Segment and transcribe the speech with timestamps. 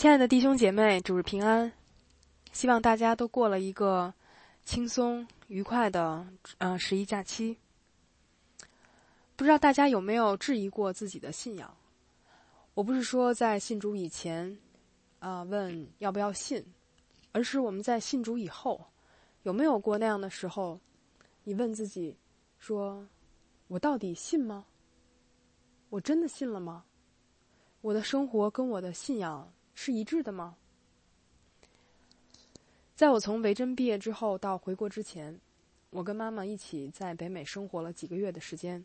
[0.00, 1.70] 亲爱的弟兄姐妹，主日平安！
[2.52, 4.14] 希望大家都过了一个
[4.64, 6.26] 轻松愉快的
[6.56, 7.54] 呃十一假期。
[9.36, 11.76] 不知道大家有没有质疑过自己的信仰？
[12.72, 14.56] 我不是说在信主以前
[15.18, 16.64] 啊问要不要信，
[17.32, 18.82] 而是我们在信主以后
[19.42, 20.80] 有没有过那样的时候，
[21.44, 22.16] 你问自己
[22.58, 23.06] 说：
[23.68, 24.64] 我到底信吗？
[25.90, 26.86] 我真的信了吗？
[27.82, 29.46] 我的生活跟我的信仰
[29.82, 30.58] 是一致的吗？
[32.94, 35.40] 在我从维珍毕业之后到回国之前，
[35.88, 38.84] 我跟妈妈一起在北美生活了几个月的时间。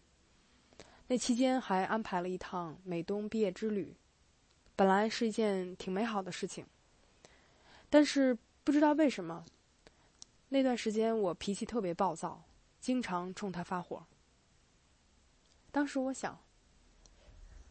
[1.07, 3.93] 那期间还安排了一趟美东毕业之旅，
[4.73, 6.65] 本来是一件挺美好的事情。
[7.89, 9.43] 但是不知道为什么，
[10.47, 12.41] 那段时间我脾气特别暴躁，
[12.79, 14.05] 经常冲他发火。
[15.73, 16.39] 当时我想。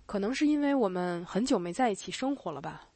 [0.05, 2.91] 可能是因为我们很久没在一起生活了吧？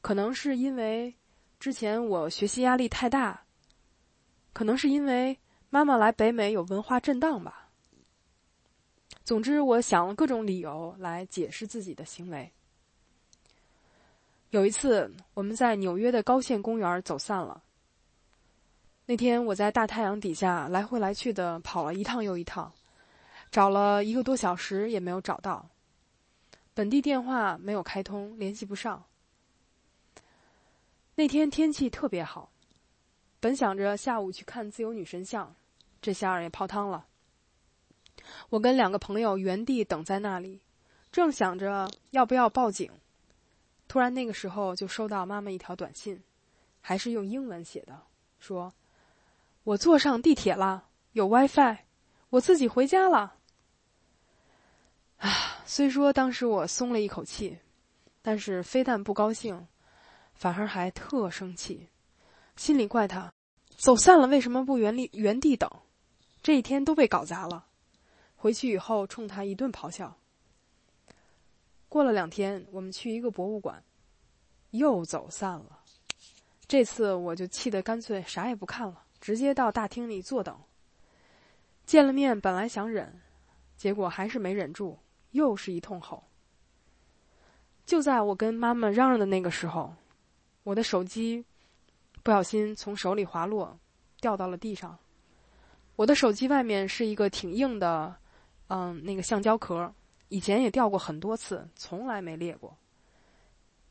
[0.00, 1.14] 可能是因为
[1.58, 3.42] 之前我学习压力太大？
[4.52, 5.38] 可能是因为
[5.68, 7.68] 妈妈来北美有文化震荡吧？
[9.24, 12.50] 总之，我想了各种理由来解释自己的行为。
[14.50, 17.62] 有一次，我们在纽约的高线公园走散了。
[19.06, 22.72] 那天我在大太阳底下来回来去的跑了一趟又一趟。
[23.52, 25.68] 找了一个多小时也没有找到，
[26.72, 29.04] 本地电话没有开通，联系不上。
[31.20, 32.50] 那天天气特别好，
[33.40, 35.54] 本想着下午去看自由女神像，
[36.00, 37.06] 这下也泡汤了。
[38.48, 40.62] 我跟两个朋友原地等在那里，
[41.12, 42.90] 正想着要不要报警，
[43.86, 46.22] 突然那个时候就收到妈妈一条短信，
[46.80, 48.00] 还是用英文写的，
[48.38, 48.72] 说
[49.64, 51.80] ：“我坐上地铁了，有 WiFi，
[52.30, 53.36] 我自己回家了。”
[55.20, 55.28] 啊，
[55.66, 57.58] 虽说当时我松了一口气，
[58.22, 59.68] 但是非但不高兴，
[60.40, 61.86] 反而还特生气，
[62.56, 63.30] 心里怪他
[63.76, 65.70] 走散了为什么不原地原地等，
[66.42, 67.66] 这一天都被搞砸了。
[68.36, 70.16] 回去以后冲他一顿咆哮。
[71.90, 73.84] 过了两天，我们去一个博物馆，
[74.70, 75.80] 又走散了。
[76.66, 80.58] 这次我就气得干脆啥也不看了，直接到大厅里坐等。
[81.84, 83.20] 见了面本来想忍，
[83.76, 84.98] 结果还是没忍住。
[85.32, 86.24] 又是一通吼。
[87.84, 89.94] 就在我跟妈妈嚷嚷的那个时候，
[90.70, 91.44] 我的手机
[92.22, 93.76] 不小心从手里滑落，
[94.20, 94.96] 掉到了地上。
[95.96, 98.14] 我的手机外面是一个挺硬的，
[98.68, 99.92] 嗯，那个橡胶壳，
[100.28, 102.76] 以前也掉过很多次，从来没裂过。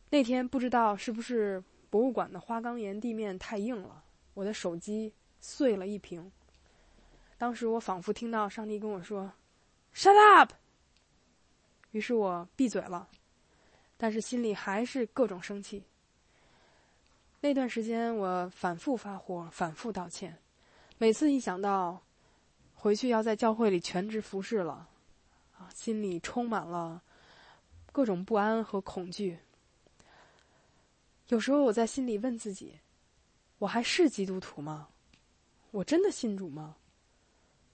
[0.10, 4.02] 那天不知道是不是博物馆的花岗岩地面太硬了，
[4.34, 6.32] 我的手机碎了一屏。
[7.38, 9.30] 当时我仿佛听到上帝跟我说
[9.94, 10.54] ：“Shut up。”
[11.92, 13.10] 于是我闭嘴了，
[13.98, 15.84] 但是心里还是各种生气。
[17.42, 20.38] 那段时间我反复发火，反复道歉。
[20.98, 22.02] 每次一想到
[22.74, 24.90] 回去要在教会里全职服侍了，
[25.58, 27.02] 啊，心里充满了
[27.94, 29.40] 各种不安和恐惧。
[31.30, 32.74] 有时候我在心里问自己：
[33.60, 34.90] 我还是基督徒吗？
[35.72, 36.76] 我真的信主吗？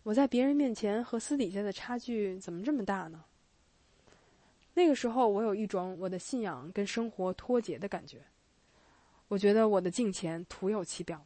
[0.04, 3.24] 我在别人面前和私底下的差距怎么这么大呢？
[4.76, 8.22] 那个时候，我有一种我的信仰跟生活脱节的感觉。
[9.28, 11.24] 我觉得我的镜前徒有其表。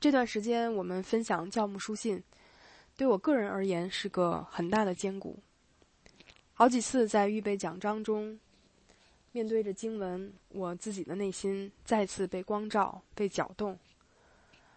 [0.00, 2.22] 这段时间，我们分享教牧书信，
[2.96, 5.38] 对我个人而言是个很大的坚固。
[6.54, 8.40] 好几次在预备讲章中，
[9.32, 13.78] 面对着经文，我自己的内心再次被光照、被搅动。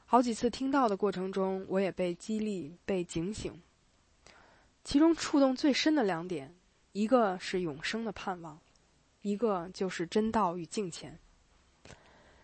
[0.06, 3.62] 好几次听到的过程中，我也被激励、被警醒。
[4.84, 6.54] 其中触动最深的两点，
[6.92, 8.60] 一个是永生的盼望，
[9.24, 11.18] 一个就是真道与敬虔。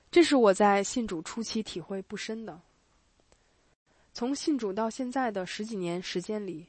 [0.09, 2.59] 这是我在信主初期体会不深的。
[4.11, 6.65] 从信主到现在的十几年时间里，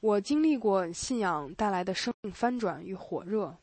[0.00, 3.56] 我经历过信仰带来的生命翻转与火热，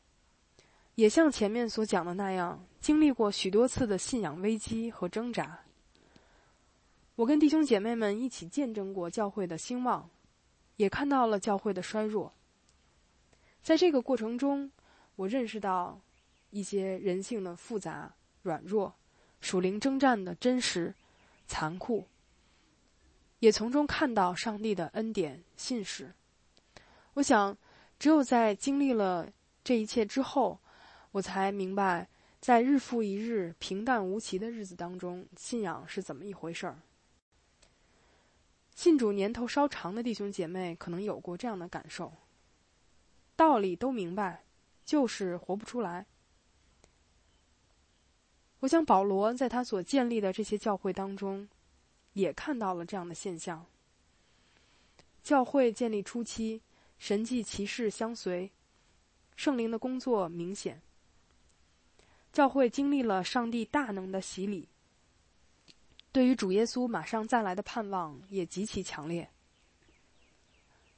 [0.96, 5.60] 也像前面所讲的那样，经历过许多次的信仰危机和挣扎。
[7.14, 10.10] 我跟弟兄姐妹们一起见证过教会的兴旺。
[10.78, 12.32] 也看到了教会的衰弱。
[13.64, 14.70] 在这个过程中，
[15.18, 16.00] 我认识到
[16.50, 18.94] 一些人性的复杂、软弱，
[19.40, 20.94] 属灵征战的真实、
[21.48, 22.06] 残酷，
[23.40, 26.14] 也从中看到上帝的恩典、信实。
[27.14, 27.58] 我想，
[27.98, 29.28] 只有在经历了
[29.64, 30.56] 这一切之后，
[31.10, 32.08] 我才明白，
[32.40, 36.78] 在日复一日平淡无奇的日子当中，信仰是怎么一回事儿。
[38.76, 42.12] 信主年头稍长的弟兄姐妹可能有过这样的感受：
[43.34, 44.44] 道理都明白，
[44.88, 46.06] 就是活不出来。
[48.60, 51.46] 我想保罗在他所建立的这些教会当中，
[52.14, 53.66] 也看到了这样的现象。
[55.22, 56.62] 教会建立初期，
[56.98, 58.50] 神迹奇事相随，
[59.36, 60.80] 圣灵的工作明显。
[62.32, 64.70] 教会经历了上帝大能的洗礼，
[66.12, 69.28] 对于主耶稣马上再来的盼望也极其强烈。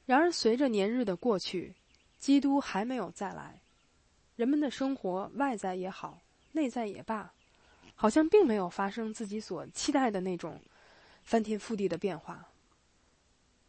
[0.05, 1.75] 然而，随着年日的过去，
[2.19, 3.60] 基督还没有再来，
[4.41, 6.19] 人们的生活外在也好，
[6.53, 7.31] 内在也罢，
[7.93, 10.59] 好像并没有发生自己所期待的那种
[11.21, 12.47] 翻天覆地的变化。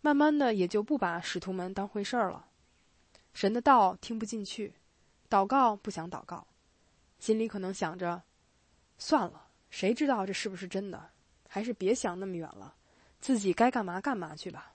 [0.00, 2.46] 慢慢的，也就不把使徒们当回事儿了。
[3.34, 4.72] 神的道听不进去，
[5.28, 6.46] 祷告不想祷告，
[7.18, 8.22] 心里可能想着：
[8.96, 11.10] 算了，谁知道这是不是真的？
[11.50, 12.74] 还是别想那么远了，
[13.20, 14.72] 自己该干嘛干嘛去吧。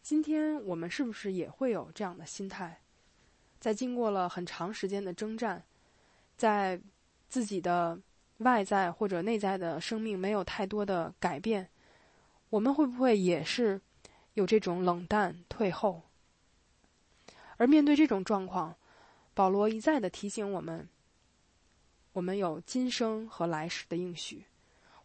[0.00, 2.80] 今天我们是不是也会有这样的心态？
[3.60, 5.62] 在经过了很长时间的征战，
[6.36, 6.80] 在
[7.28, 7.96] 自己的
[8.38, 11.68] 外在或者内在的生命没有太多的改变。
[12.48, 13.80] 我们会不会也是
[14.34, 16.02] 有这种冷淡退后？
[17.58, 18.74] 而面对这种状况，
[19.34, 20.88] 保罗一再的提醒我们：
[22.12, 24.44] 我们有今生和来世的应许，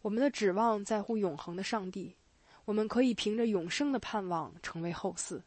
[0.00, 2.16] 我们的指望在乎永恒的上帝，
[2.64, 5.42] 我们可以凭着永生的盼望成为后嗣。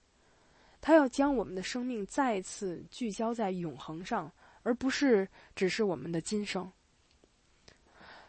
[0.81, 4.31] 他要将我们的生命再次聚焦在永恒上，
[4.63, 6.71] 而不是只是我们的今生。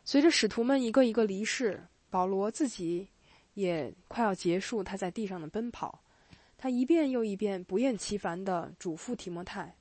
[0.04, 3.08] 随着使徒们一个一个离世，保罗自己。
[3.54, 6.02] 也快要结束，他在地上的奔跑，
[6.56, 9.76] 他一遍又一遍不厌其烦地嘱咐提摩太，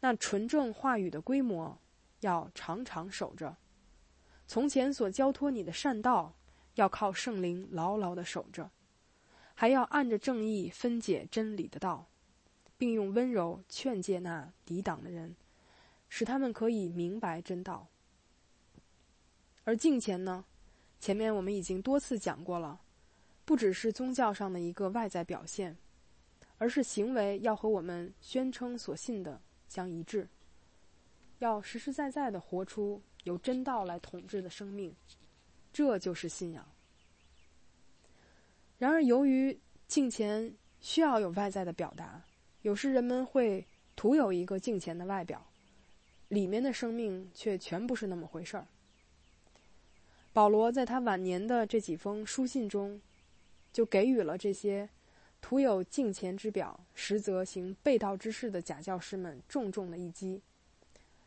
[0.00, 1.78] 那纯正话语的规模
[2.18, 3.56] 要常常守着。
[4.48, 6.34] 从前所交托你的善道，
[6.74, 8.68] 要靠圣灵牢牢地守着，
[9.60, 12.06] 还要按着正义分解真理的道，
[12.78, 15.36] 并用温柔劝诫那抵挡的人，
[16.08, 17.86] 使他们可以明白真道。
[19.64, 20.46] 而敬虔呢？
[20.98, 22.80] 前面我们已经多次讲过了，
[23.44, 25.76] 不只是宗教上的一个外在表现，
[26.56, 30.26] 而是行为要和我们宣称所信的相一致，
[31.40, 34.96] 要实实在在的活出由真道来统治的生命，
[35.70, 36.66] 这就是信仰。
[38.80, 42.24] 然而，由于镜前需要有外在的表达，
[42.62, 45.46] 有时人们会徒有一个镜前的外表，
[46.28, 48.66] 里面的生命却全不是那么回事儿。
[50.32, 52.98] 保罗在他晚年的这几封书信中，
[53.70, 54.88] 就给予了这些
[55.42, 60.40] 徒有镜前之表，实则行背道之事的假教师们重重的一击，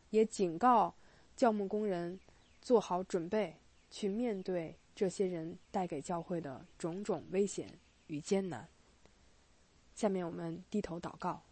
[0.09, 0.95] 也警告
[1.35, 2.19] 教牧工人
[2.63, 3.57] 做好准备
[3.91, 8.67] 去面对这些人带给教会的种种危险与艰难。
[9.95, 11.43] 下面我们低头祷告，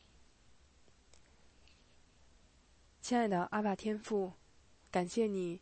[3.02, 4.34] 亲爱的阿爸天父，
[4.90, 5.60] 感谢你。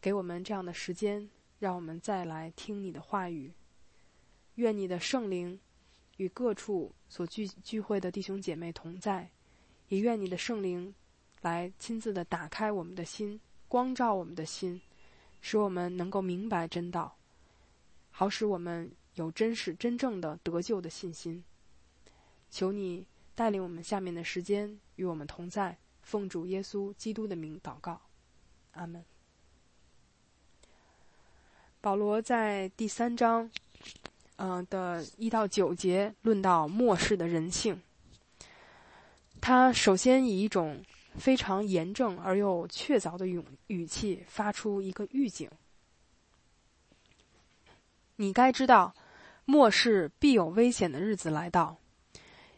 [0.00, 1.30] 给我们这样的时间，
[1.60, 3.52] 让我们再来听你的话语。
[4.56, 5.60] 愿你的圣灵
[6.16, 9.30] 与各处所聚聚会的弟兄姐妹同在，
[9.88, 10.92] 也愿你的圣灵
[11.40, 14.80] 来亲自的打开我们的心，光照我们的心，
[15.42, 17.16] 使我们能够明白真道，
[18.10, 21.44] 好使我们有真实真正的得救的信心。
[22.50, 28.00] 求你带领我们下面的时间与我们同在，奉主耶稣基督的名祷告，
[28.72, 29.04] 阿门。
[31.80, 33.50] 保罗在第三章，
[34.36, 37.82] 嗯的一到九节论到末世的人性。
[39.40, 40.80] 他首先以一种
[41.16, 45.50] 非常严正而又确凿的语语气发出一个预警
[48.16, 48.94] ：“你该知道，
[49.44, 51.78] 末世必有危险的日子来到，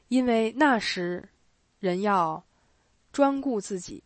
[0.08, 1.28] 因为那时
[1.78, 2.44] 人要
[3.12, 4.02] 专顾自己，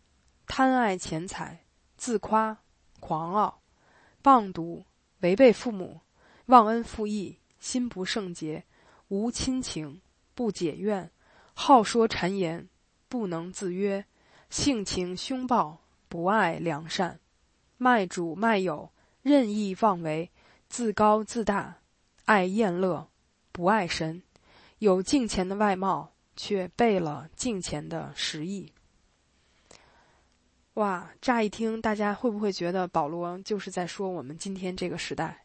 [0.47, 1.65] 贪爱钱财，
[1.97, 2.59] 自夸，
[3.01, 3.61] 狂傲，
[4.23, 4.85] 棒读。”
[5.23, 6.01] 违背父母，
[6.47, 8.63] 忘恩负义，心不圣洁，
[9.09, 10.01] 无亲情，
[10.33, 11.11] 不解怨，
[11.55, 12.69] 好说谗言，
[13.09, 14.07] 不能自约，
[14.51, 15.79] 性情凶暴，
[16.09, 17.21] 不爱良善，
[17.77, 18.91] 卖主卖友，
[19.23, 20.31] 任意妄为，
[20.69, 21.77] 自高自大，
[22.25, 23.09] 爱宴乐，
[23.53, 24.23] 不爱神，
[24.79, 28.73] 有敬虔的外貌，却背了敬虔的实意。
[30.75, 35.45] 哇，乍一听，大家会不会觉得保罗就是在说我们今天这个时代？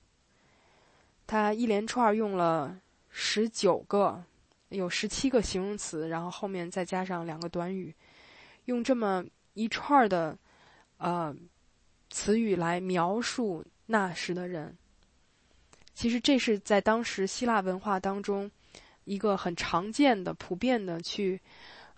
[1.26, 2.80] 他一连串用了
[3.10, 4.24] 十九个，
[4.70, 7.96] 有十七个形容词，然后后面再加上两个短语，
[8.66, 10.38] 用这么一串的
[10.98, 11.36] 呃
[12.10, 14.76] 词语来描述那时的人。
[15.94, 18.50] 其实这是在当时希腊文化当中
[19.04, 21.40] 一个很常见的、普遍的去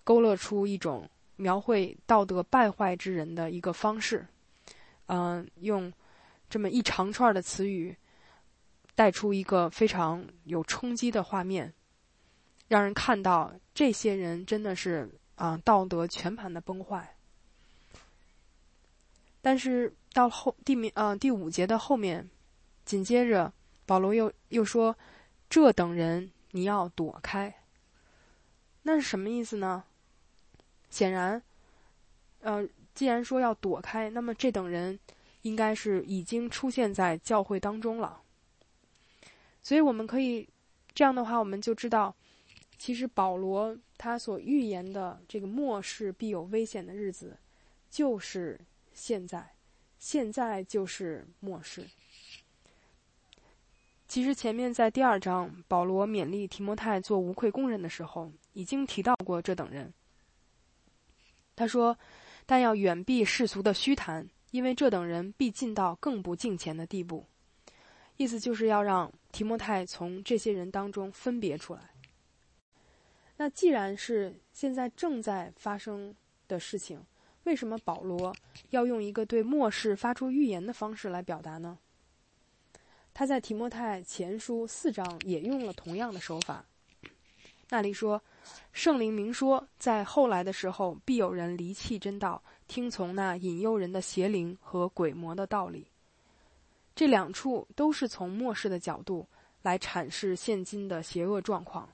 [0.04, 4.26] 勾勒出一种描绘道德败坏之人的一个方式。
[5.08, 5.92] 嗯，用
[6.50, 7.96] 这么一长串的词语，
[8.96, 11.72] 带出一个非常有冲击的画面，
[12.68, 17.15] 让人看到这些人真的是啊道德全盘的崩坏。
[19.42, 22.30] 但是到后第明呃第五节的后面，
[22.84, 23.54] 紧接着
[23.86, 24.98] 保罗又又说
[25.50, 27.54] ：“这等人你要躲开。”
[28.84, 29.84] 那是什么意思呢？
[30.89, 31.42] 显然，
[32.42, 32.68] 呃。
[32.96, 34.98] 既然说要躲开，那么这等人
[35.42, 38.22] 应该是已经出现在教会当中了。
[39.62, 40.48] 所以我们可以
[40.94, 42.15] 这样的话，我们就知道，
[42.77, 47.38] 其实保罗他所预言的这个末世必有危险的日子，
[47.90, 48.60] 就是
[48.94, 49.46] 现在，
[49.98, 51.86] 现在就是末世。
[54.08, 59.94] 其实前面在第二章，保罗勉励提摩太做无愧工人的时候，已经提到过这等人。
[61.56, 61.98] 他说。
[62.48, 67.25] 但要远避世俗的虚谈，因为这等人必进到更不敬虔的地步。
[68.18, 71.90] 意思就是要让提摩太从这些人当中分别出来。
[73.38, 76.15] 那既然是现在正在发生
[76.48, 77.04] 的事情，
[77.44, 78.36] 为什么保罗
[78.70, 81.77] 要用一个对末世发出预言的方式来表达呢？
[83.13, 86.65] 他在提摩太前书四章也用了同样的手法，
[87.70, 88.22] 那里说。
[88.74, 95.88] 圣灵明说，在后来的时候，必有人离弃真道，听从那引诱人的邪灵和鬼魔的道理。
[96.94, 99.27] 这两处都是从末世的角度
[99.63, 101.89] 来阐释现今的邪恶状况。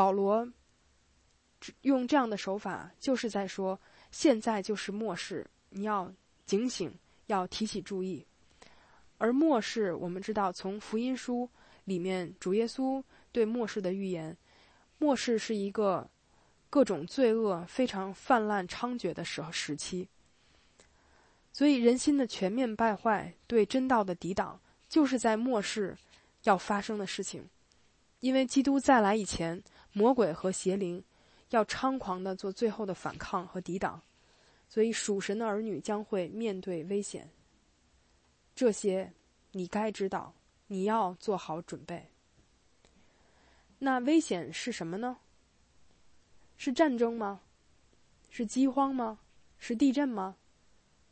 [0.00, 0.48] 保罗
[1.82, 3.78] 用这样的手法，就是在说，
[4.10, 6.10] 现在就是末世，你要
[6.46, 6.90] 警醒，
[7.26, 8.26] 要提起注意。
[9.18, 11.46] 而末世，我们知道，从福音书
[11.84, 13.04] 里面，主耶稣。
[13.30, 14.34] 对末世的预言，
[14.96, 16.08] 末世是一个
[16.70, 20.08] 各种罪恶非常泛滥猖獗的时候时期，
[21.52, 25.94] 所以人心的全面败坏，对真道的抵挡，就是在末世
[26.44, 27.46] 要发生的事情。
[28.18, 31.02] 因为基督再来以前，魔鬼和邪灵
[31.50, 34.00] 要猖狂的做最后的反抗和抵挡，
[34.68, 37.28] 所以属神的儿女将会面对危险。
[38.54, 39.12] 这些
[39.52, 40.32] 你该知道，
[40.66, 42.08] 你要做好准备。
[43.78, 45.18] 那危险是什么呢？
[46.56, 47.40] 是战争吗？
[48.28, 49.18] 是饥荒吗？
[49.58, 50.36] 是地震吗？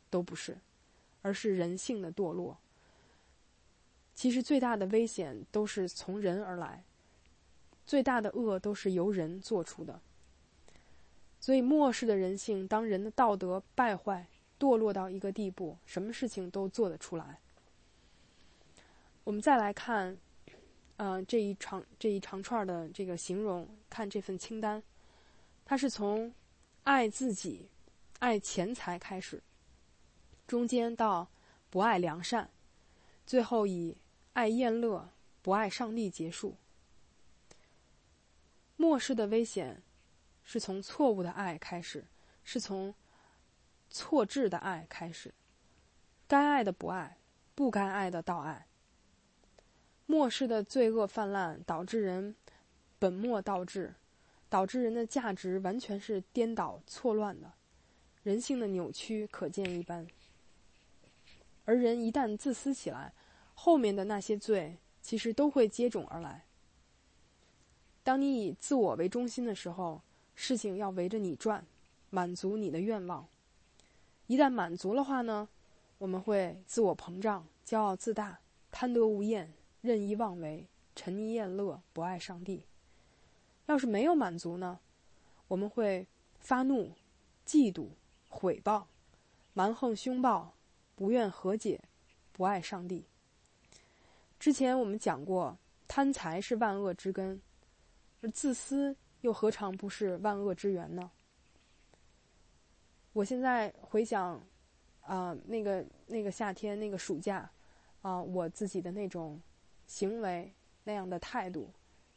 [0.09, 0.57] 都不是，
[1.21, 2.57] 而是人性的堕落。
[4.13, 6.83] 其实最大的危险都是从人而来，
[7.89, 9.99] 最大的恶都是由人做出的。
[11.39, 14.27] 所以末世的人性，当人的道德败坏、
[14.59, 17.39] 堕落到一个地步，什么事情都做得出来。
[19.23, 20.15] 我们再来看。
[20.97, 24.83] 呃，这一长这一长串的这个形容，看这份清单，
[25.63, 26.33] 它是从
[26.83, 27.69] 爱自己、
[28.19, 29.41] 爱钱财开始，
[30.45, 31.25] 中间到
[31.69, 32.49] 不爱良善，
[33.25, 33.95] 最后以
[34.33, 35.09] 爱厌乐、
[35.41, 36.57] 不爱上帝结束。
[38.81, 39.83] 末世的危险
[40.41, 42.05] 是从错误的爱开始，
[42.45, 42.95] 是从
[43.89, 45.33] 错置的爱开始，
[46.29, 47.17] 该爱的不爱，
[47.53, 48.67] 不该爱的倒爱。
[50.05, 52.33] 末世的罪恶泛滥，导致人
[52.97, 53.95] 本末倒置，
[54.47, 57.51] 导致人的价值完全是颠倒错乱的，
[58.23, 60.07] 人性的扭曲可见一斑。
[61.65, 63.13] 而人一旦自私起来，
[63.53, 66.45] 后面的那些罪其实都会接踵而来。
[68.09, 70.01] 当你以自我为中心的时候，
[70.33, 71.63] 事情要围着你转，
[72.09, 73.27] 满足你的愿望。
[74.25, 75.47] 一旦满足了话呢，
[75.99, 78.39] 我们会自我膨胀、骄傲自大、
[78.71, 79.53] 贪得无厌。
[79.81, 82.63] 任意妄为、沉溺厌乐、不爱上帝。
[83.67, 84.79] 要是没有满足呢？
[85.47, 86.07] 我们会
[86.39, 86.93] 发怒、
[87.45, 87.89] 嫉妒、
[88.27, 88.85] 毁谤、
[89.53, 90.53] 蛮横凶暴、
[90.95, 91.79] 不愿和解、
[92.31, 93.05] 不爱上帝。
[94.39, 97.39] 之前我们讲过，贪财是万恶之根，
[98.21, 101.11] 而自私又何尝不是万恶之源呢？
[103.13, 104.41] 我现在回想，
[105.01, 107.49] 啊，那个那个夏天，那个暑假，
[108.01, 109.39] 啊，我自己的那种。
[109.89, 111.67] 行为那样的态度，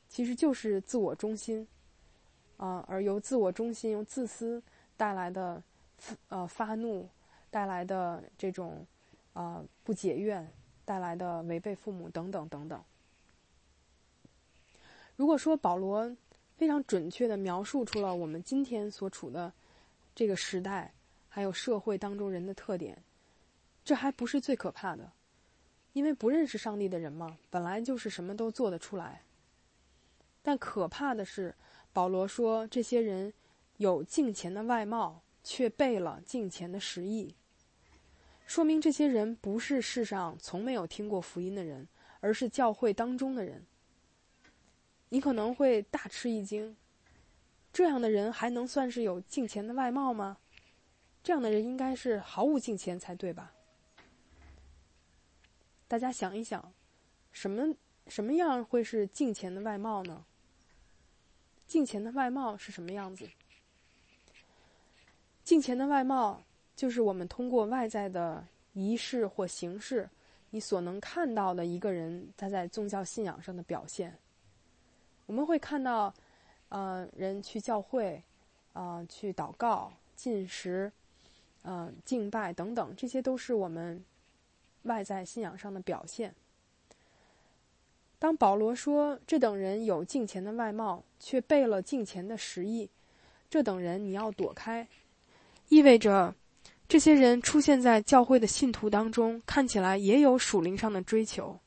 [0.07, 1.67] 其实就是自我中心，
[2.59, 4.63] 啊，而由自我中心、由自私
[4.95, 5.63] 带来的，
[6.29, 7.09] 呃，发怒
[7.51, 8.87] 带来的这种，
[9.33, 10.47] 啊，不解怨
[10.85, 12.85] 带来的违背父母等等等等。
[15.17, 16.17] 如果说保罗
[16.57, 19.53] 非常准确的描述出了我们今天所处的
[20.15, 20.93] 这个时代，
[21.29, 23.03] 还有社会当中人的特点，
[23.85, 25.11] 这还不是最可怕的。
[25.93, 29.23] 因为不认识上帝的人嘛，本来就是什么都做得出来。
[30.43, 31.55] 但可怕的是，
[31.93, 33.33] 保罗说这些人
[33.77, 37.35] 有敬虔的外貌，却背了敬虔的实意，
[38.47, 41.87] 说明这些人不是世上从没有听过福音的人，
[42.21, 43.63] 而是教会当中的人。
[45.13, 46.75] 你可能会大吃一惊，
[47.71, 50.39] 这样的人还能算是有敬虔的外貌吗？
[51.23, 53.53] 这样的人应该是毫无敬虔才对吧？
[55.87, 56.73] 大家想一想，
[57.31, 57.75] 什么
[58.07, 60.25] 什么样会是敬虔的外貌呢？
[61.67, 63.29] 敬虔的外貌是什么样子？
[65.45, 66.43] 敬虔的外貌
[66.75, 68.43] 就是我们通过外在的
[68.73, 70.09] 仪式或形式，
[70.49, 74.19] 你所能看到的一个人他在宗教信仰上的表现。
[75.33, 76.13] 我们会看到，
[76.69, 78.23] 呃，人去教会，
[78.75, 80.93] 啊，去祷告、进食，
[81.63, 84.05] 嗯，敬拜等等，这些都是我们
[84.83, 86.35] 外在信仰上的表现。
[88.19, 92.91] 当保罗说这等人有敬虔的外貌，却背了敬虔的实意，
[93.49, 94.87] 这等人你要躲开，
[95.71, 96.35] 意味着
[96.87, 101.59] 这些人出现在教会的信徒当中，看起来也有属灵上的追求。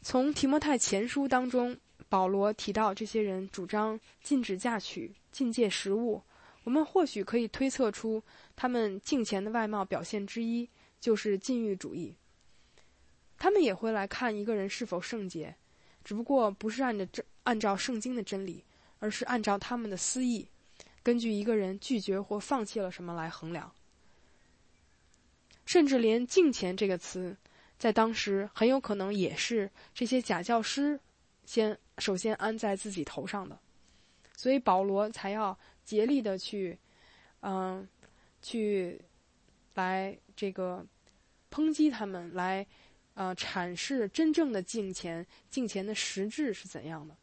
[0.00, 1.76] 从提摩太前书当中，
[2.08, 6.22] 保罗提到这些人主张禁止嫁娶、禁戒食物，
[6.64, 8.22] 我们或许可以推测出
[8.56, 10.68] 他们敬虔的外貌表现之一
[11.00, 12.14] 就是禁欲主义。
[13.36, 15.54] 他们也会来看一个人是否圣洁，
[16.02, 18.64] 只不过不是按照这按照圣经的真理，
[18.98, 20.48] 而是按照他们的私意，
[21.02, 23.70] 根据一个人拒绝或放弃了什么来衡量。
[25.66, 27.36] 甚至连“敬虔”这个词，
[27.78, 30.98] 在当时很有可能也是这些假教师
[31.44, 33.58] 先首先安在自己头上的，
[34.36, 36.78] 所以保罗才要竭力的去，
[37.40, 37.86] 嗯，
[38.40, 39.00] 去
[39.74, 40.84] 来这个
[41.50, 42.66] 抨击他们来。
[43.14, 47.16] 呃，阐释真正的敬虔，敬虔的实质是怎样的？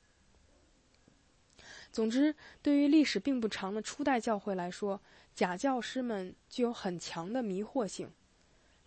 [1.90, 5.00] 总之，对于历史并不长的初代教会来说，
[5.34, 8.12] 假教师们具有很强的迷惑性，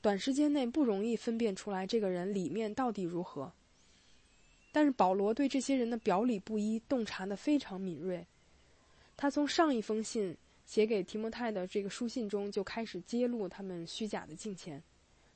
[0.03, 3.51] 短时间内不容易分辨出来这个人里面到底如何。
[4.72, 8.26] 但是保罗对这些人的表里不一洞察的非常敏锐，
[9.16, 14.83] 他从上一封信写给提摩太的这个书信中就开始揭露他们虚假的敬虔，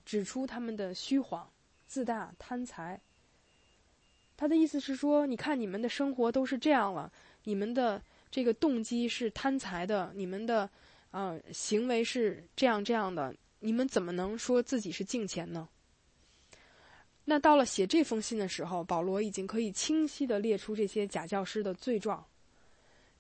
[0.05, 1.49] 指出他们的虚谎。
[1.87, 2.99] 自大贪财。
[4.35, 7.13] 他的意思是说，你看你们的生活都是这样了，
[7.45, 10.71] 你们的这个动机是贪财的，你们的
[11.11, 15.69] 啊行为是这样这样的，你们怎么能说自己是敬虔呢？
[17.33, 22.23] 那到了写这封信的时候，保罗已经可以清晰的列出这些假教师的罪状。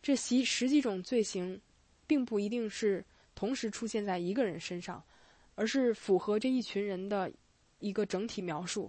[0.02, 1.58] 这十十几种罪行，
[2.06, 3.02] 并不一定是
[3.34, 5.02] 同时出现在一个人身上，
[5.54, 7.32] 而是符合这一群人的。
[7.78, 8.88] 一个整体描述，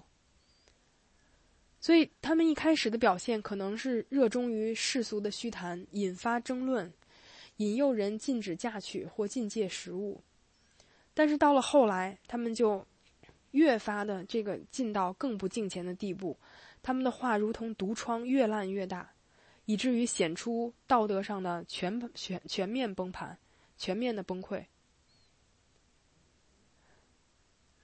[1.82, 6.94] 所以他们一开始的表现可能是热衷于世俗的虚谈，引发争论，
[7.58, 10.22] 引诱人禁止嫁娶或禁戒食物。
[11.16, 12.86] 但是到了后来，他们就
[13.54, 16.38] 越发的这个进到更不敬虔的地步，
[16.84, 19.12] 他们的话如同毒疮，越烂越大，
[19.66, 23.36] 以至于显出道德上的全全全面崩盘，
[23.78, 24.64] 全面的崩溃。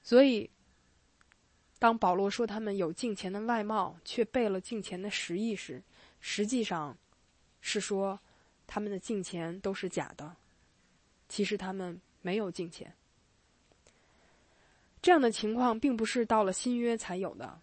[0.03, 0.49] 所以。
[1.82, 5.82] 当保罗说他们有敬虔的外貌，却背了敬虔的实意时，
[6.19, 6.97] 实际上
[7.62, 8.19] 是说
[8.67, 10.36] 他们的敬虔都是假的。
[11.29, 12.93] 其实他们没有敬虔。
[15.01, 17.59] 这样的情况并不是到了新约才有的，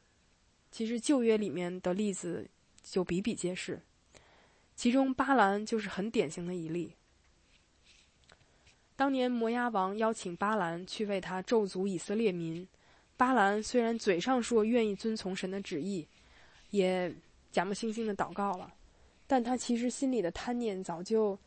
[0.70, 2.48] 其实旧约里面的例子
[2.82, 3.80] 就比比皆是。
[4.74, 6.92] 其中巴兰就是很典型的一例。
[8.94, 12.66] 当年摩押王邀请巴兰去为他咒诅以色列民。
[13.18, 16.06] 巴兰虽然嘴上说愿意遵从神的旨意，
[16.70, 17.14] 也
[17.50, 18.70] 假模惺惺的祷告了，
[19.26, 21.38] 但他其实心里的贪念早就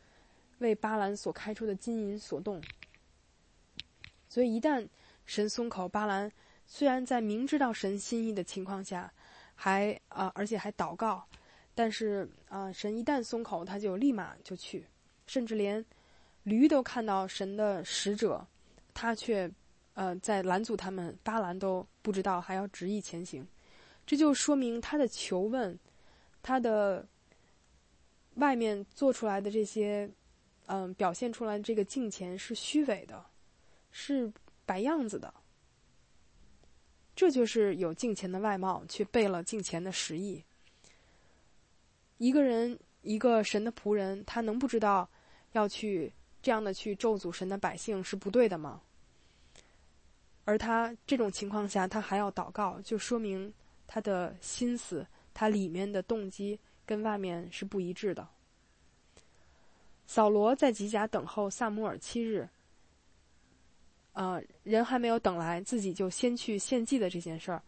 [0.58, 2.60] 为巴兰所开出的金银所动。
[4.28, 4.84] 所以一旦
[5.30, 6.28] 神松口，巴兰
[6.66, 9.08] 虽然在明知道神心意的情况下，
[9.54, 11.24] 还啊而且还祷告，
[11.72, 14.84] 但是啊神一旦松口，他就立马就去，
[15.28, 15.84] 甚至连
[16.42, 18.44] 驴都看到神的使者，
[18.92, 19.48] 他却。
[19.94, 23.46] 呃，在拦阻他们，巴兰都不知道还要执意前行，
[24.06, 25.78] 这就说明他的求问，
[26.42, 27.06] 他的
[28.36, 30.08] 外面做出来的这些，
[30.66, 33.22] 嗯，表现出来这个敬虔是虚伪的，
[33.90, 34.32] 是
[34.70, 35.34] 摆样子的。
[37.16, 40.44] 这就是有敬虔的外貌，却背了敬虔的实意。
[42.18, 45.08] 一个人，一个神的仆人，他能不知道
[45.50, 48.80] 要去这样的去咒诅神的百姓是不对的吗？
[50.44, 53.52] 而他这种情况下，他还要祷告，就说明
[53.88, 55.04] 他的心思，
[55.34, 58.26] 他里面的动机跟外面是不一致的。
[60.06, 62.48] 扫罗在吉甲等候萨姆尔七日，
[64.12, 67.62] 呃，人还没有等来，自己就先去献祭的这件事儿，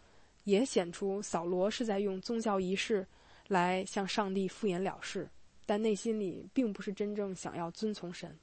[0.45, 3.07] 也显出扫罗是在用宗教仪式
[3.49, 5.29] 来向上帝敷衍了事，
[5.67, 8.37] 但内心里并不是真正想要遵从神。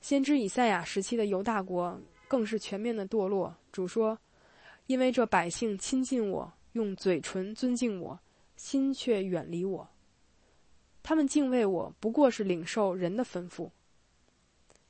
[0.00, 3.54] 先知以赛亚时期的犹大国更是全面的堕落。
[3.70, 4.18] 主说
[4.86, 8.18] ：“因为这百姓亲近我，用嘴唇尊敬我，
[8.56, 9.86] 心却远离我。”
[11.02, 13.70] 他们敬畏我，不过是领受人的吩咐。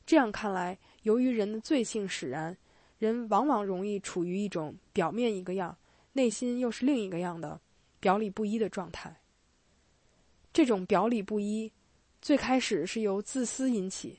[0.06, 2.56] 这样看来，由于人的罪性使然，
[2.98, 5.76] 人往往容易处于一种表面一个样，
[6.12, 7.60] 内心又是另一个样的
[7.98, 9.14] 表里不一的状态。
[10.52, 11.72] 这种表里不一，
[12.20, 14.18] 最开始是由自私引起，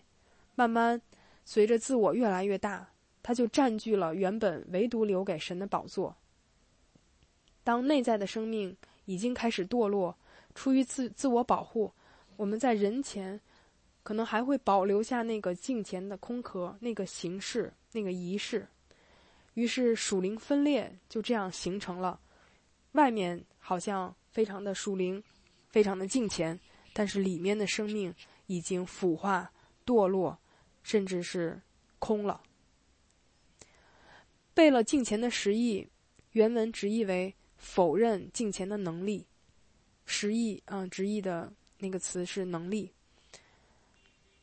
[0.56, 1.02] 慢慢
[1.46, 2.90] 随着自我越来越大，
[3.22, 6.16] 它就占据了原本唯独留给神的宝座。
[7.64, 10.16] 当内在的生命已经开始堕落。
[10.54, 11.90] 出于自自我保护，
[12.36, 13.40] 我们在人前
[14.04, 18.68] 可能还会保留下那个镜前的空壳、那个形式、那个仪式。
[19.54, 22.20] 于是属灵分裂就这样形成了。
[22.94, 25.22] 外面好像非常的属灵，
[25.70, 26.60] 非常的敬虔，
[26.94, 28.14] 但是里面的生命
[28.48, 29.52] 已经腐化、
[29.86, 30.38] 堕落，
[30.84, 31.62] 甚至是
[32.00, 32.42] 空了。
[34.54, 35.88] 背了敬虔的实意，
[36.32, 39.26] 原文直译为否认敬虔的能力。
[40.06, 42.92] 实意，嗯，直译的那个词是能力，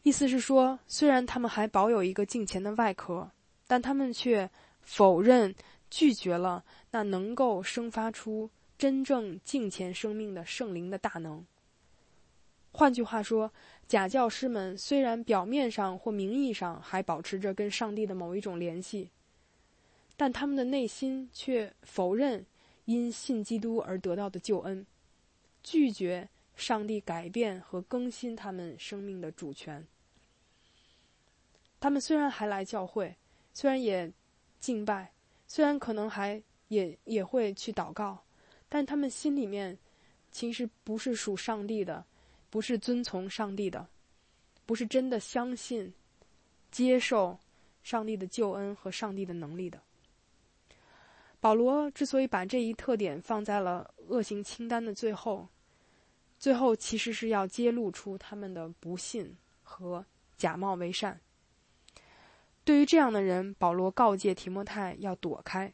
[0.08, 3.30] 意思是说，虽然他们还保有一个敬虔的外壳，
[3.66, 4.48] 但他们却
[4.80, 5.54] 否认、
[5.90, 11.44] 拒绝了那能够生发出真正敬虔生命的圣灵的大能。
[12.72, 13.52] 换句话说，
[13.86, 19.10] 假教师们虽然表面上或名义上还保持着跟上帝的某一种联系，
[20.16, 22.46] 但他们的内心却否认
[22.86, 24.86] 因信基督而得到的救恩。
[25.62, 29.86] 拒绝上帝改变和更新他们生命的主权。
[31.80, 33.14] 他们虽然还来教会，
[33.52, 34.12] 虽然也
[34.58, 35.12] 敬拜，
[35.46, 38.18] 虽然可能还也也会去祷告，
[38.68, 39.76] 但他们心里面
[40.30, 42.04] 其实不是属上帝的，
[42.50, 43.86] 不是遵从上帝的，
[44.66, 45.92] 不是真的相信、
[46.70, 47.38] 接受
[47.82, 49.80] 上帝的救恩和上帝的能力的。
[51.40, 55.48] 保罗之所以把这一特点放在了恶行清单的最后。
[56.40, 60.04] 最后，其实是要揭露出他们的不信和
[60.36, 61.20] 假冒为善。
[62.68, 65.72] 对于这样的人，保罗告诫提摩太要躲开。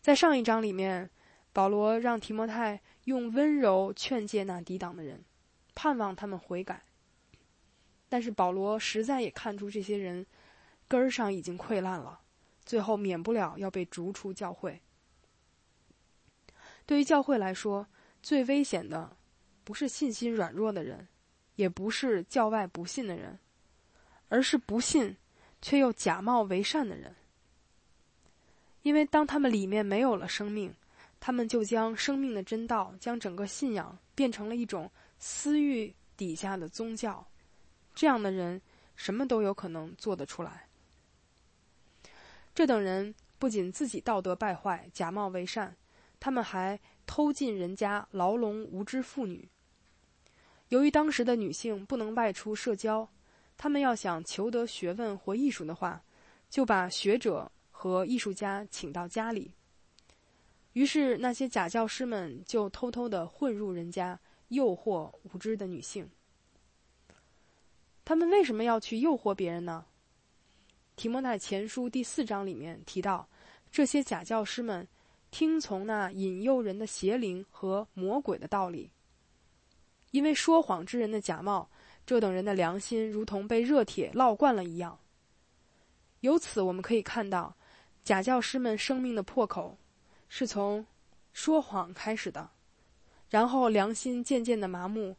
[0.00, 1.10] 在上一章里面，
[1.52, 5.22] 保罗让提摩太用温柔劝诫那抵挡的人，
[5.74, 6.82] 盼望他们悔改。
[8.08, 10.24] 但是保罗实在也看出这些人
[10.88, 12.18] 根儿上已经溃烂了，
[12.64, 14.80] 最后免不了要被逐出教会。
[16.86, 17.86] 对于教会来说，
[18.22, 19.14] 最危险的，
[19.64, 21.06] 不是信心软弱的人，
[21.56, 23.38] 也不是教外不信的人，
[24.30, 25.14] 而是不信
[25.60, 27.14] 却又假冒为善的人。
[28.82, 30.72] 因为当他们里面没有了生命，
[31.18, 37.26] 他们就将生命的真道，将整个信仰变成了一种私欲底下的宗教。
[37.94, 38.60] 这样的人，
[38.94, 40.68] 什么都有可能做得出来。
[42.54, 45.76] 这等人不仅自己道德败坏，假冒为善。
[46.20, 49.48] 他们还偷进人家，牢笼无知妇女。
[50.68, 53.08] 由于当时的女性不能外出社交，
[53.56, 56.02] 他们要想求得学问或艺术的话，
[56.48, 59.52] 就把学者和艺术家请到家里。
[60.72, 66.08] 于是那些假教师们就偷偷的混入人家，诱惑无知的女性。
[68.04, 69.84] 他们为什么要去诱惑别人呢？
[70.94, 73.28] 提摩太前书第四章里面提到，
[73.70, 74.86] 这些假教师们。
[75.32, 78.90] 听从那引诱人的邪灵和魔鬼的道理，
[80.12, 81.68] 因为说谎之人的假冒，
[82.06, 84.98] 这等人的良心如同被热铁烙惯了一样。
[86.20, 87.56] 由此我们可以看到，
[88.04, 89.76] 假教师们生命的破口
[90.28, 90.86] 是从
[91.32, 92.48] 说谎开始的，
[93.28, 95.16] 然后良心渐渐的麻木，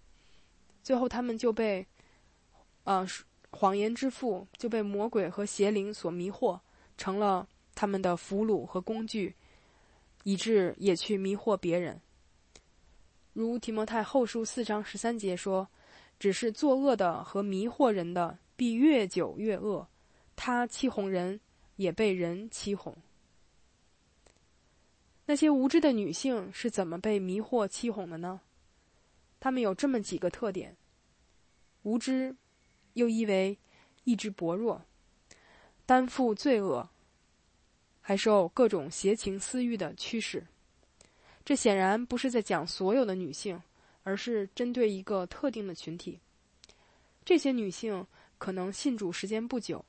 [0.81, 1.85] 最后他们就被，
[2.85, 3.05] 呃，
[3.51, 6.59] 谎言之父就被魔鬼和邪灵所迷惑，
[6.97, 9.35] 成了他们的俘虏和工具。
[10.23, 12.01] 以致也去迷惑别人，
[13.31, 15.65] 如提摩太后书四章十三节说
[16.19, 19.87] ：“只是作恶的和迷惑人的，必越久越恶。
[20.35, 21.39] 他欺哄人，
[21.75, 22.95] 也被人欺哄。”
[25.25, 28.39] 那些无知的女性是怎么被迷惑欺哄的呢？
[29.39, 30.75] 她们有这么几个特点：
[31.83, 32.35] 无知，
[32.93, 33.57] 又意为
[34.05, 34.81] 意志薄弱，
[35.85, 36.89] 担负罪恶。
[37.99, 40.47] 还受各种邪情私欲的驱使，
[41.43, 43.61] 这显然不是在讲所有的女性，
[44.07, 46.17] 而是针对一个特定的群体。
[47.25, 49.83] 这些女性可能信主时间不久，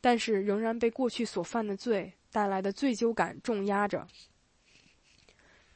[0.00, 4.04] 但是仍然被过去所犯的罪带来的罪疚感重压着。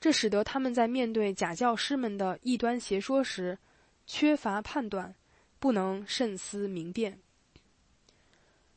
[0.00, 3.56] 这使得他们在面对假教师们的异端邪说时，
[4.04, 5.14] 缺乏判断，
[5.60, 7.16] 不能慎思明辨。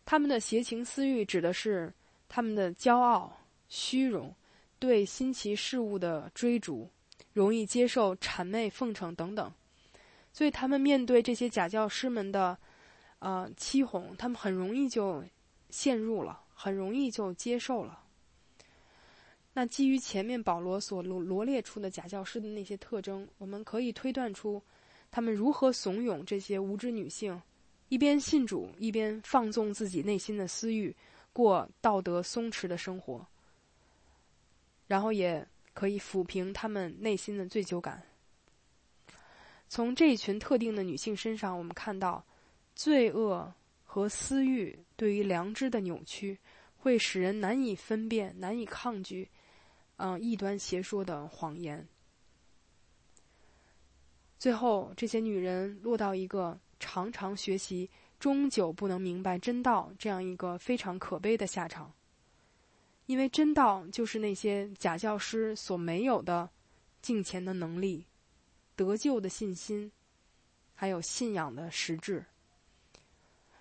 [0.06, 1.92] 他们的邪情私欲指的是
[2.28, 3.36] 他们的骄傲、
[3.70, 4.36] 虚荣、
[4.78, 6.92] 对新奇事物的追逐、
[7.34, 9.52] 容易接受谄媚奉承等等。
[10.32, 12.58] 所以，他们面对这些假教师们的
[13.20, 15.24] 呃欺哄，他们很容易就
[15.70, 18.04] 陷入了，很容易就接受了。
[19.54, 24.62] 那基于前面保罗所罗罗列出的假教师的那些特征，我们可以推断出，
[25.10, 27.42] 他们如何怂恿这些无知女性，
[27.90, 30.96] 一边信主，一边放纵自己内心的私欲，
[31.34, 33.26] 过道德松弛的生活，
[34.88, 35.46] 然后也
[35.80, 38.04] 可以抚平他们内心的罪疚感。
[39.70, 42.22] 从这一群特定的女性身上，我们看到，
[42.76, 43.54] 罪恶
[43.86, 46.38] 和私欲对于良知的扭曲，
[46.76, 49.30] 会使人难以分辨、难以抗拒。
[49.96, 51.88] 嗯，异端邪说的谎言。
[54.38, 57.90] 最后，这些女人落到一个常常学习，
[58.20, 61.90] 终究不能明白真道这样一个非常可悲的下场。
[63.10, 66.48] 因为真道就是那些假教师所没有的
[67.02, 68.06] 敬虔的能力、
[68.76, 69.92] 得救的信心，
[70.76, 72.24] 还有信仰的实质。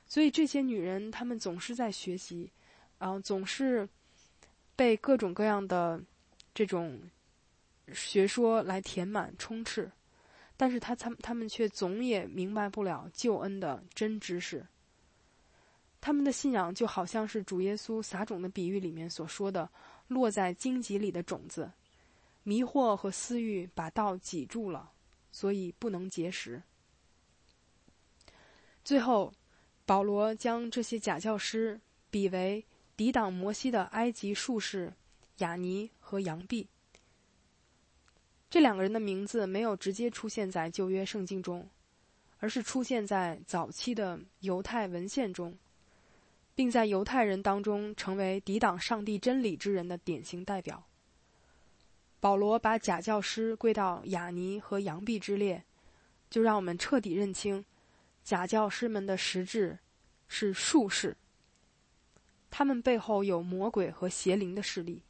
[0.06, 2.52] 所以，这些女人她们总是在学习，
[2.98, 3.88] 然后总是
[4.76, 5.98] 被各种各样的。
[6.54, 7.00] 这种
[7.94, 9.88] 学说来填满充斥，
[10.56, 14.66] 但是他他他们却总也明白不了救恩的真知识。
[16.00, 19.68] 他们的信仰就好像是主耶稣撒种的比喻里面所说的，
[20.06, 21.70] 落在荆棘里的种子，
[22.42, 24.90] 迷惑和私欲把道挤住了，
[25.30, 26.62] 所以不能结实。
[28.84, 29.32] 最后，
[29.84, 31.80] 保罗将这些假教师
[32.10, 32.64] 比为
[32.96, 34.92] 抵挡摩西的埃及术士。
[35.38, 36.68] 雅尼和杨毕
[38.50, 41.68] 这两个人的名字没有直接出现在旧约圣经中，
[42.38, 45.56] 而是出现在早期的犹太文献中，
[46.58, 50.88] 并在犹太人当中成为抵挡上帝真理之人的典型代表。
[52.18, 55.64] 保罗把假教师归到雅尼和杨毕之列，
[56.28, 57.64] 就让我们彻底认清
[58.24, 59.78] 假教师们的实质
[60.26, 61.16] 是术士，
[62.50, 65.04] 他们背后有魔鬼和邪灵的势力。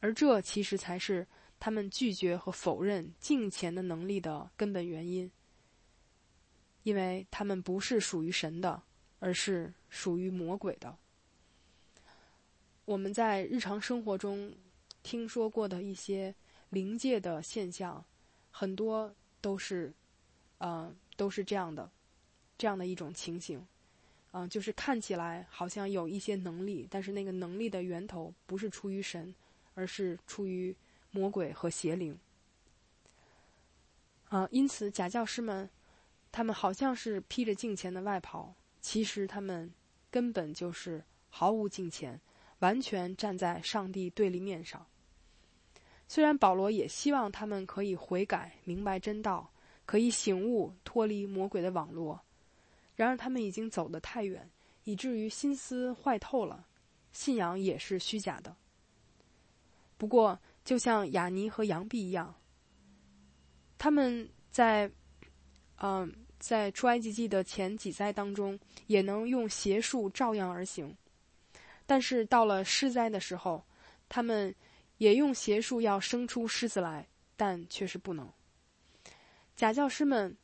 [0.00, 1.24] 而这其实才是
[1.60, 5.30] 他们拒绝和否认敬虔的能力的根本原因，
[6.82, 8.82] 因为他们不是属于神的，
[9.18, 10.96] 而是属于魔鬼的。
[12.84, 14.54] 我们在日常生活中
[15.02, 16.34] 听说过的一些
[16.70, 18.04] 灵界的现象，
[18.50, 19.92] 很多都是，
[20.58, 21.90] 呃，都是这样的，
[22.56, 23.66] 这样的一种情形，
[24.32, 29.34] 嗯，就是看起来好像有一些能力，但是那个能力的源头不是出于神。
[29.78, 30.74] 而是出于
[31.10, 32.18] 魔鬼和邪灵
[34.30, 34.48] 啊！
[34.50, 35.68] 因此，假教师们，
[36.32, 38.54] 他们好像是披着镜前的外袍，
[38.86, 39.68] 其实他们
[40.12, 42.20] 根本就是毫无敬虔，
[42.60, 44.86] 完全站在上帝对立面上。
[46.06, 49.50] 虽然保罗也希望他们可以悔改、明白真道，
[49.86, 52.20] 可以醒悟、脱离魔鬼的网络，
[52.94, 54.48] 然而他们已经走得太远，
[54.84, 56.64] 以至于心思坏透了，
[57.12, 58.54] 信仰也是虚假的。
[59.96, 62.32] 不过，就像雅尼和杨毕一样，
[63.78, 64.88] 他们在，
[65.78, 70.96] 嗯，在出埃及记的前几灾当中，也能用邪术照样而行。
[71.86, 73.64] 但是到了施灾的时候，
[74.08, 74.54] 他们
[74.98, 78.30] 也用邪术要生出狮子来，但却是不能。
[79.54, 80.36] 假教师们，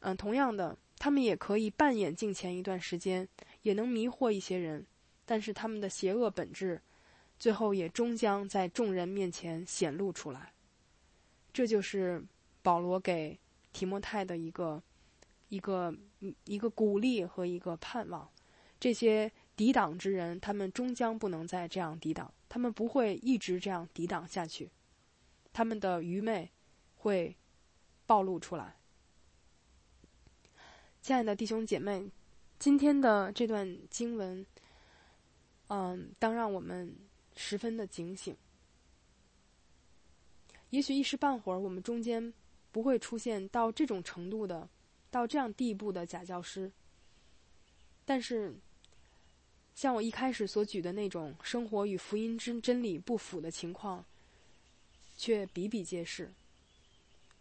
[0.00, 3.26] 嗯，同样的，他们也可以扮演敬虔一段时间，
[3.62, 4.86] 也能迷惑一些人，
[5.24, 6.80] 但是他们的邪恶本质。
[7.38, 10.54] 最后也终将在众人面前显露出来，
[11.52, 12.24] 这就是
[12.62, 13.38] 保罗给
[13.74, 14.82] 提摩太的一个
[15.48, 15.94] 一个
[16.44, 18.30] 一个鼓励和一个盼望。
[18.78, 24.70] 这些抵挡之人，他们终将不能再这样抵挡，他们不会一直这样抵挡下去，
[25.52, 26.50] 他们的愚昧
[26.96, 27.36] 会
[28.06, 28.76] 暴露出来。
[31.00, 32.10] 亲爱的弟兄姐妹，
[32.58, 34.44] 今天的这段经文，
[35.68, 36.94] 嗯，当让我们。
[37.38, 38.34] 十分的警醒。
[40.70, 42.32] 也许一时半会儿，我们中间
[42.72, 44.66] 不会出现到这种程度的、
[45.16, 46.70] 到这样地步的假教师。
[48.04, 48.54] 但是，
[49.74, 54.04] 像我一开始所举的那种生活与福音之真理不符的情况，
[55.16, 56.30] 却比比皆是。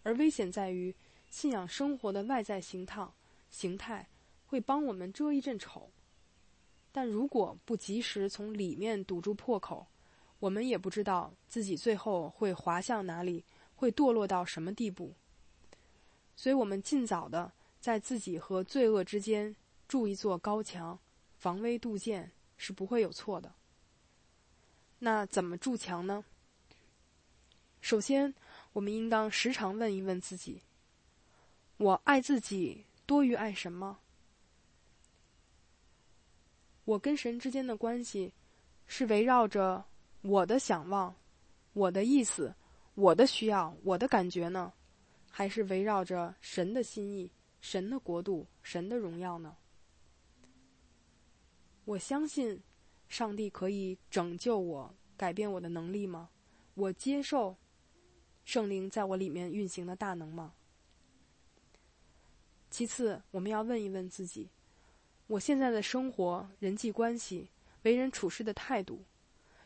[0.03, 0.95] 而危险在于，
[1.29, 3.05] 信仰生活的外在形态
[3.51, 4.07] 形态
[4.47, 5.91] 会帮我们遮一阵丑，
[6.93, 9.85] 但如果不及时从里面堵住破口，
[10.39, 13.43] 我们也不知道自己最后会滑向哪里，
[13.75, 15.13] 会堕落到什么地步。
[16.35, 17.51] 所以，我们尽早的
[17.85, 19.55] 在自己和罪恶之间
[19.87, 20.97] 筑一座高墙，
[21.37, 23.53] 防微杜渐是不会有错的。
[24.97, 26.25] 那怎么筑墙呢？
[27.81, 28.33] 首先，
[28.73, 30.63] 我们应当时常问一问自己：
[31.77, 33.99] 我爱自己多于爱什么？
[36.85, 38.33] 我跟神之间的关系
[38.87, 39.85] 是围绕着
[40.23, 41.13] 我的想望、
[41.73, 42.55] 我的意思、
[42.95, 44.73] 我的需要、我的感觉呢？
[45.29, 47.29] 还是围绕着神的心意、
[47.67, 49.57] 神的国度、神的荣耀呢？
[51.85, 52.61] 我相信
[53.09, 56.29] 上帝可以拯救我、改变我的能力吗？
[56.75, 57.57] 我接受
[58.43, 60.53] 圣灵在我里面运行的大能吗？
[62.69, 64.47] 其次，我们要问一问自己：
[65.25, 67.49] 我现在的生活、人际关系、
[67.81, 69.03] 为人处事的态度，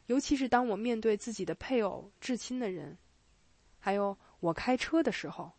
[0.05, 2.97] 尤其是当我面对自己的配偶、至亲的人，
[3.77, 5.51] 还有我开车的时候。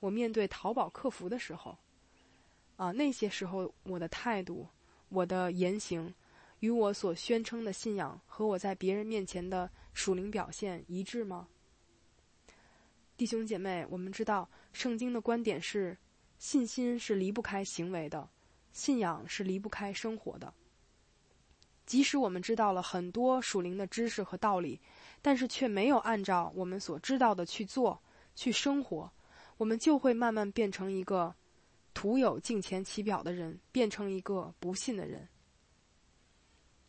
[0.00, 1.78] 我面对淘宝客服的时候，
[2.76, 4.68] 啊，那些时候我的态度、
[5.08, 6.12] 我的言行，
[6.60, 11.48] 与我所宣称的信仰和我在别人面前的属灵表现一致吗？
[13.16, 15.96] 弟兄姐妹，我们知道圣经的观点是：
[16.38, 18.28] 信心是离不开行为的，
[18.72, 20.52] 信仰是离不开生活的。
[21.86, 24.80] 即使我们知道了很多属灵的知识和道理，
[25.22, 28.02] 但是却没有按照我们所知道的去做、
[28.34, 29.12] 去生活。
[29.58, 31.32] 我们就会慢慢变成一个
[31.94, 35.26] 徒有敬虔其表的人，变成一个不信的人。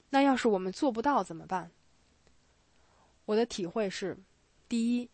[0.10, 1.72] 那要是我们做不到怎么办？
[3.26, 4.18] 我的体会是：
[4.68, 5.10] 第一，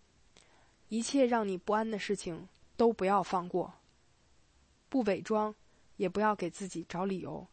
[0.89, 3.73] 一切让你不安的事情都不要放过，
[4.89, 5.53] 不伪装，
[5.97, 7.47] 也不要给自己找理由，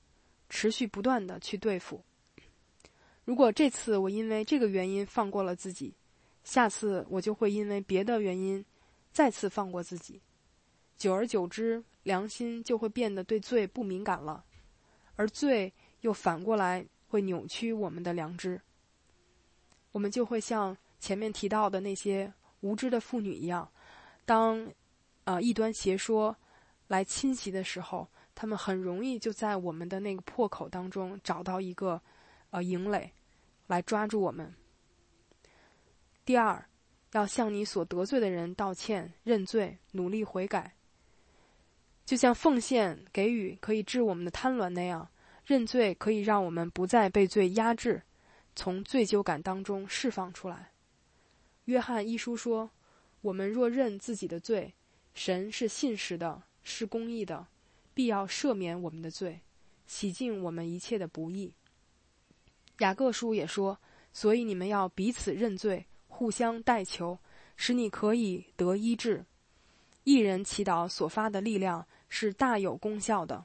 [0.49, 2.03] 持续不断的去对付。
[3.25, 5.95] 如果这次我因为这个原因放过了自己，
[6.45, 8.65] 下次我就会因为别的原因。
[9.11, 10.21] 再次放过自己，
[10.97, 14.43] 久而久之，良心就会变得对罪不敏感了，
[15.15, 18.59] 而罪又反过来会扭曲我们的良知。
[19.93, 23.71] 我们就会像前面提到的那些无知的妇女一样，
[24.25, 24.67] 当
[25.25, 26.35] 呃异端邪说
[26.87, 32.01] 来侵袭的时候，他们很容易就在我们的那个破口当中找到一个
[32.49, 33.13] 呃营垒，
[33.67, 34.55] 来抓住我们。
[36.25, 36.65] 第二。
[37.13, 40.71] 要向你所得罪的人道歉、认罪、努力悔改，
[42.09, 45.07] 就像奉献给予可以治我们的贪婪那样，
[45.45, 48.01] 认罪可以让我们不再被罪压制，
[48.57, 50.71] 从罪疚感当中释放出来。
[51.67, 52.71] 约翰一书说
[53.21, 54.73] ：“我们若认自己的罪，
[55.13, 57.47] 神是信实的，是公义的，
[57.93, 59.43] 必要赦免我们的罪，
[59.87, 61.53] 洗净我们一切的不义。”
[62.81, 63.79] 雅各书也说
[64.15, 67.19] ：“所以你们要彼此认罪。”互相代求，
[67.55, 69.27] 使你可以得医治。
[70.05, 73.45] 一人祈祷所发的力量是大有功效的。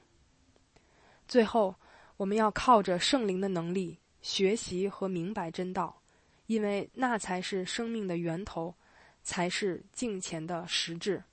[1.27, 1.75] 最后，
[2.17, 6.01] 我们要靠着圣灵的能力学习和明白真道，
[6.47, 8.75] 因为那才是生命的源头，
[9.23, 11.23] 才是敬虔的实质。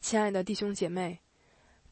[0.00, 1.20] 亲爱的弟兄姐妹，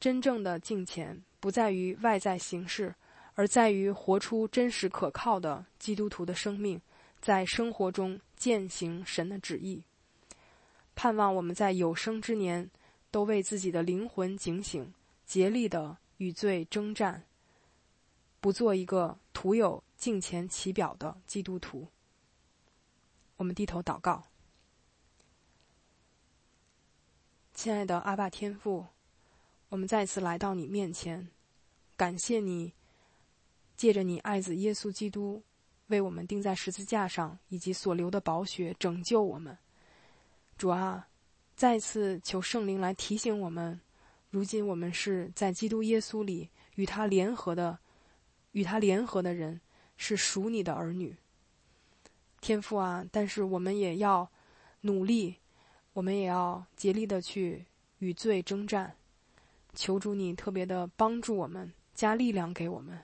[0.00, 2.94] 真正的敬虔不在于外在形式，
[3.34, 6.80] 而在于活出真实可靠的基督徒的生命。
[7.20, 9.82] 在生活中践行神的旨意，
[10.94, 12.70] 盼望我们在有生之年
[13.10, 14.92] 都为自己的灵魂警醒，
[15.24, 17.24] 竭力的与罪征战，
[18.40, 21.88] 不做一个徒有敬虔其表的基督徒。
[23.36, 24.24] 我们低头祷告，
[27.54, 28.86] 亲爱的阿爸天父，
[29.68, 31.28] 我们再次来到你面前，
[31.96, 32.72] 感谢你
[33.76, 35.42] 借着你爱子耶稣基督。
[35.88, 39.56] 为我们钉在十字架上，以及所流的宝血拯救我们。
[40.58, 41.08] 主啊，
[41.58, 43.80] 再次求圣灵来提醒我们：
[44.30, 47.76] 如今我们是在基督耶稣里与他联合的，
[48.52, 49.60] 与他联合的人
[49.96, 51.16] 是属你的儿女。
[52.40, 54.30] 天父啊，但是我们也要
[54.82, 55.34] 努力，
[55.94, 57.66] 我们也要竭力的去
[57.98, 58.94] 与罪征战。
[59.74, 62.96] 求主你特别的帮助我们，加力量给我们。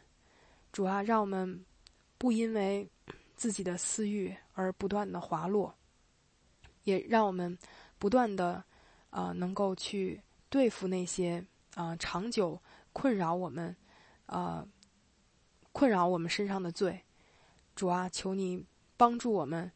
[0.71, 1.65] 主啊，让我们。
[2.17, 2.89] 不因为
[3.35, 5.75] 自己的私欲而不断的滑落，
[6.85, 7.59] 也让我们
[8.05, 8.63] 不断的
[9.09, 11.43] 啊能够去对付那些
[11.75, 12.61] 啊长久
[12.93, 13.75] 困扰我们
[14.27, 14.63] 啊
[15.73, 17.03] 困扰我们身上的罪。
[17.75, 18.63] 主啊，求你
[18.99, 19.73] 帮助我们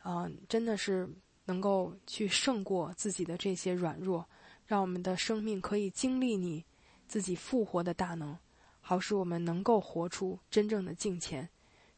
[0.00, 1.12] 啊，真的是
[1.46, 4.24] 能够去胜过自己的这些软弱，
[4.64, 6.64] 让我们的生命可以经历你
[7.08, 8.38] 自己复活的大能，
[8.80, 11.48] 好使我们能够活出真正的敬虔。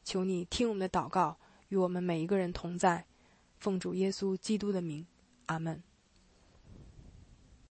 [0.03, 1.37] 求你听我们的祷告，
[1.69, 3.05] 与我们每一个人同在，
[3.59, 5.07] 奉主耶稣基督的名，
[5.47, 5.94] 阿门。